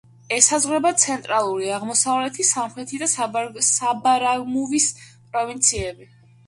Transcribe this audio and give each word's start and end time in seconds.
ესაზღვრება 0.35 0.91
ცენტრალური, 1.03 1.67
აღმოსავლეთი, 1.75 2.47
სამხრეთი 2.53 3.01
და 3.05 3.11
საბარაგამუვის 3.13 4.91
პროვინციები. 5.13 6.15